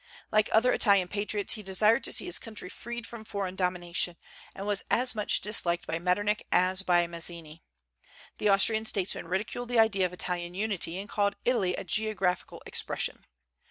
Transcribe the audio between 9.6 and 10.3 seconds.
the idea of